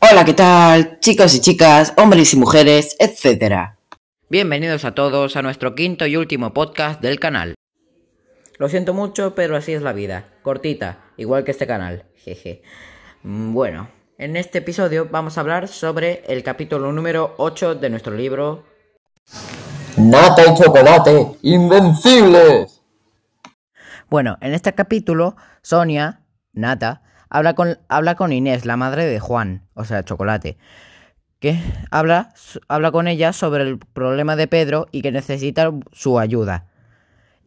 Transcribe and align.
Hola, 0.00 0.24
¿qué 0.26 0.34
tal? 0.34 0.98
Chicos 1.00 1.34
y 1.34 1.40
chicas, 1.40 1.94
hombres 1.96 2.34
y 2.34 2.36
mujeres, 2.36 2.96
etcétera. 2.98 3.78
Bienvenidos 4.28 4.84
a 4.84 4.94
todos 4.94 5.36
a 5.36 5.42
nuestro 5.42 5.74
quinto 5.74 6.06
y 6.06 6.16
último 6.16 6.52
podcast 6.52 7.00
del 7.00 7.18
canal. 7.18 7.54
Lo 8.58 8.68
siento 8.68 8.92
mucho, 8.92 9.34
pero 9.34 9.56
así 9.56 9.72
es 9.72 9.80
la 9.80 9.94
vida. 9.94 10.34
Cortita, 10.42 10.98
igual 11.16 11.44
que 11.44 11.52
este 11.52 11.66
canal. 11.66 12.04
Jeje. 12.16 12.62
Mm, 13.22 13.54
Bueno, 13.54 13.88
en 14.18 14.36
este 14.36 14.58
episodio 14.58 15.08
vamos 15.10 15.38
a 15.38 15.40
hablar 15.40 15.68
sobre 15.68 16.24
el 16.26 16.42
capítulo 16.42 16.92
número 16.92 17.34
8 17.38 17.76
de 17.76 17.88
nuestro 17.88 18.14
libro 18.14 18.64
Nata 19.96 20.42
y 20.50 20.54
chocolate, 20.54 21.36
invencibles. 21.42 22.82
Bueno, 24.08 24.38
en 24.40 24.54
este 24.54 24.72
capítulo, 24.72 25.36
Sonia, 25.60 26.22
Nata, 26.54 27.02
habla 27.28 27.54
con, 27.54 27.78
habla 27.88 28.14
con 28.14 28.32
Inés, 28.32 28.64
la 28.64 28.78
madre 28.78 29.04
de 29.04 29.20
Juan, 29.20 29.68
o 29.74 29.84
sea, 29.84 30.02
Chocolate, 30.02 30.56
que 31.40 31.58
habla, 31.90 32.32
habla 32.68 32.90
con 32.90 33.06
ella 33.06 33.34
sobre 33.34 33.64
el 33.64 33.78
problema 33.78 34.34
de 34.34 34.46
Pedro 34.48 34.86
y 34.92 35.02
que 35.02 35.12
necesita 35.12 35.70
su 35.92 36.18
ayuda. 36.18 36.68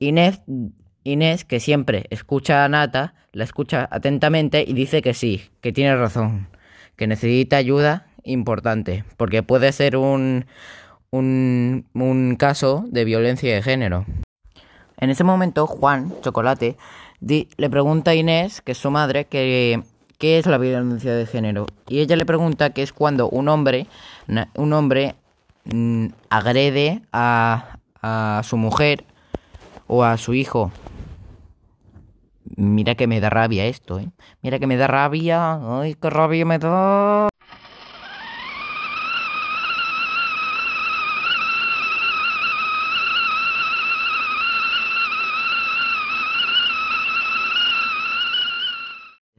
Inés, 0.00 0.40
Inés, 1.04 1.44
que 1.44 1.60
siempre 1.60 2.06
escucha 2.10 2.64
a 2.64 2.68
Nata, 2.68 3.14
la 3.32 3.44
escucha 3.44 3.88
atentamente 3.90 4.64
y 4.66 4.72
dice 4.72 5.00
que 5.00 5.14
sí, 5.14 5.48
que 5.60 5.72
tiene 5.72 5.94
razón, 5.94 6.48
que 6.96 7.06
necesita 7.06 7.56
ayuda 7.56 8.06
importante, 8.24 9.04
porque 9.16 9.44
puede 9.44 9.70
ser 9.72 9.96
un, 9.96 10.46
un, 11.12 11.86
un 11.94 12.36
caso 12.36 12.84
de 12.88 13.04
violencia 13.04 13.54
de 13.54 13.62
género. 13.62 14.04
En 14.96 15.10
ese 15.10 15.22
momento, 15.22 15.66
Juan, 15.66 16.12
Chocolate, 16.22 16.76
le 17.20 17.70
pregunta 17.70 18.10
a 18.10 18.14
Inés, 18.14 18.60
que 18.60 18.72
es 18.72 18.78
su 18.78 18.90
madre, 18.90 19.26
que 19.26 19.82
qué 20.18 20.38
es 20.38 20.46
la 20.46 20.58
violencia 20.58 21.14
de 21.14 21.26
género. 21.26 21.66
Y 21.88 21.98
ella 21.98 22.14
le 22.14 22.24
pregunta 22.24 22.70
que 22.70 22.82
es 22.82 22.92
cuando 22.92 23.28
un 23.28 23.48
hombre, 23.48 23.88
un 24.54 24.72
hombre 24.72 25.16
mm, 25.64 26.06
agrede 26.30 27.02
a, 27.12 27.78
a 28.00 28.42
su 28.44 28.56
mujer 28.56 29.04
o 29.88 30.04
a 30.04 30.16
su 30.16 30.34
hijo. 30.34 30.70
Mira 32.54 32.94
que 32.94 33.08
me 33.08 33.20
da 33.20 33.30
rabia 33.30 33.66
esto, 33.66 33.98
¿eh? 33.98 34.10
Mira 34.42 34.60
que 34.60 34.68
me 34.68 34.76
da 34.76 34.86
rabia. 34.86 35.58
Ay, 35.80 35.94
qué 35.94 36.08
rabia 36.08 36.44
me 36.44 36.58
da. 36.60 37.31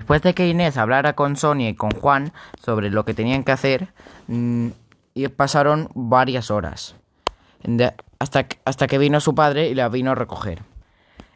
Después 0.04 0.22
de 0.22 0.34
que 0.34 0.50
Inés 0.50 0.76
hablara 0.76 1.14
con 1.14 1.38
Sonia 1.38 1.70
y 1.70 1.76
con 1.76 1.92
Juan 1.92 2.34
sobre 2.62 2.90
lo 2.90 3.06
que 3.06 3.14
tenían 3.14 3.46
que 3.46 3.54
hacer, 3.54 3.94
mm, 4.28 4.68
y 5.14 5.30
pasaron 5.30 5.88
varias 5.96 6.52
horas. 6.52 6.98
Hasta, 8.20 8.44
que- 8.44 8.98
vino 8.98 9.22
su 9.22 9.34
padre 9.34 9.70
y 9.70 9.76
la 9.76 9.88
vino 9.88 10.12
a 10.12 10.16
recoger. 10.16 10.62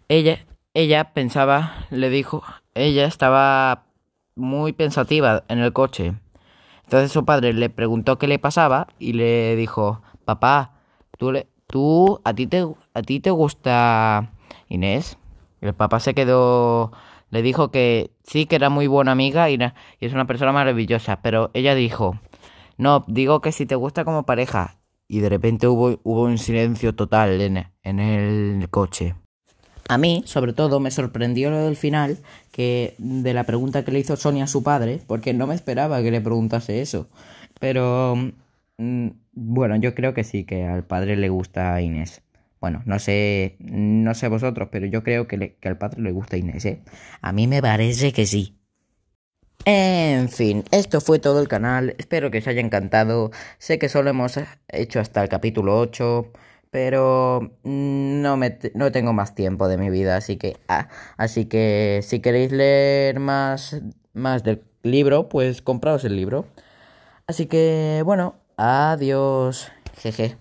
Ella, 0.10 0.46
ella 0.74 1.14
pensaba, 1.14 1.76
le 1.92 2.10
dijo, 2.10 2.44
ella 2.74 3.06
estaba 3.06 3.86
muy 4.36 4.74
pensativa 4.74 5.46
en 5.48 5.60
el 5.60 5.72
coche. 5.72 6.16
Entonces 6.84 7.14
su 7.14 7.24
padre 7.24 7.54
le 7.54 7.70
preguntó 7.70 8.18
qué 8.18 8.28
le 8.28 8.38
pasaba 8.38 8.88
y 9.00 9.14
le 9.14 9.56
dijo, 9.56 10.02
papá, 10.26 10.74
¿tú, 11.18 11.32
tú 11.68 12.20
a, 12.26 12.34
ti 12.34 12.48
te, 12.48 12.68
¿a 12.94 13.02
ti 13.02 13.22
te 13.22 13.32
gusta 13.32 14.30
Inés? 14.68 15.18
El 15.62 15.74
papá 15.74 16.02
se 16.02 16.14
quedó, 16.14 16.92
le 17.30 17.42
dijo 17.42 17.72
que 17.72 18.12
sí, 18.24 18.46
que 18.46 18.56
era 18.56 18.70
muy 18.70 18.88
buena 18.88 19.12
amiga 19.12 19.50
y, 19.50 19.58
es 20.00 20.14
una 20.14 20.26
persona 20.26 20.52
maravillosa, 20.52 21.22
pero 21.22 21.52
ella 21.54 21.76
dijo, 21.76 22.20
no, 22.78 23.04
digo 23.08 23.42
que 23.42 23.52
si 23.52 23.66
te 23.66 23.76
gusta 23.76 24.06
como 24.06 24.26
pareja. 24.26 24.78
Y 25.10 25.20
de 25.20 25.30
repente 25.30 25.68
hubo, 25.68 26.00
hubo 26.04 26.24
un 26.24 26.38
silencio 26.38 26.94
total 26.94 27.40
en, 27.40 27.66
en 27.84 28.00
el 28.00 28.70
coche. 28.70 29.16
A 29.90 29.98
mí, 29.98 30.24
sobre 30.26 30.52
todo, 30.52 30.82
me 30.82 30.92
sorprendió 30.92 31.50
lo 31.50 31.64
del 31.64 31.78
final 31.78 32.18
que 32.52 32.96
de 32.98 33.34
la 33.34 33.46
pregunta 33.46 33.86
que 33.86 33.92
le 33.92 34.00
hizo 34.00 34.18
Sonia 34.18 34.44
a 34.44 34.48
su 34.48 34.64
padre, 34.64 35.00
porque 35.08 35.34
no 35.34 35.48
me 35.48 35.56
esperaba 35.56 36.02
que 36.02 36.12
le 36.12 36.20
preguntase 36.20 36.82
eso. 36.82 37.08
Pero 37.60 38.16
mm, 38.78 39.08
bueno, 39.32 39.78
yo 39.78 39.96
creo 39.96 40.14
que 40.14 40.26
sí, 40.26 40.44
que 40.44 40.66
al 40.66 40.84
padre 40.84 41.16
le 41.16 41.30
gusta 41.30 41.74
a 41.74 41.82
Inés. 41.82 42.22
Bueno, 42.60 42.82
no 42.86 43.00
sé, 43.00 43.56
no 43.60 44.14
sé 44.16 44.28
vosotros, 44.30 44.70
pero 44.72 44.86
yo 44.88 45.04
creo 45.04 45.28
que, 45.28 45.38
le- 45.38 45.56
que 45.58 45.68
al 45.70 45.78
padre 45.78 46.02
le 46.02 46.12
gusta 46.12 46.38
Inés, 46.38 46.66
¿eh? 46.66 46.82
A 47.22 47.32
mí 47.32 47.48
me 47.48 47.62
parece 47.62 48.12
que 48.14 48.26
sí. 48.26 48.58
En 49.66 50.30
fin, 50.30 50.64
esto 50.72 51.02
fue 51.02 51.20
todo 51.20 51.42
el 51.42 51.48
canal. 51.48 51.94
Espero 51.98 52.32
que 52.32 52.38
os 52.40 52.48
haya 52.48 52.62
encantado. 52.62 53.32
Sé 53.58 53.78
que 53.80 53.90
solo 53.90 54.10
hemos 54.10 54.40
hecho 54.70 55.00
hasta 55.00 55.22
el 55.22 55.30
capítulo 55.30 55.78
8, 55.78 56.32
pero 56.72 57.52
no, 57.64 58.38
me 58.38 58.58
no 58.76 58.92
tengo 58.92 59.12
más 59.14 59.36
tiempo 59.36 59.68
de 59.68 59.78
mi 59.78 59.90
vida, 59.90 60.16
así 60.18 60.38
que, 60.38 60.58
ah, 60.70 60.88
así 61.18 61.46
que 61.46 62.00
si 62.04 62.20
queréis 62.22 62.52
leer 62.52 63.20
más, 63.20 63.82
más 64.14 64.44
del 64.44 64.62
libro, 64.84 65.28
pues 65.28 65.62
compraos 65.62 66.06
el 66.06 66.16
libro. 66.16 66.46
Así 67.28 67.48
que, 67.48 68.02
bueno, 68.06 68.36
adiós. 68.58 69.72
Jeje. 70.00 70.38